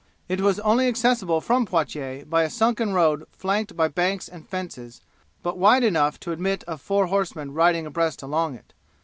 It 0.27 0.41
was 0.41 0.59
only 0.61 0.87
accessible 0.87 1.41
from 1.41 1.67
Poitiers 1.67 2.25
by 2.25 2.41
a 2.41 2.49
sunken 2.49 2.91
road 2.91 3.23
flanked 3.31 3.77
by 3.77 3.87
banks 3.87 4.27
and 4.27 4.49
fences, 4.49 4.95
and 4.95 5.43
but 5.43 5.59
wide 5.59 5.83
enough 5.83 6.19
to 6.21 6.31
admit 6.31 6.63
of 6.63 6.81
four 6.81 7.05
horsemen 7.05 7.53
riding 7.53 7.85
abreast 7.85 8.23
along 8.23 8.55
it. 8.55 8.73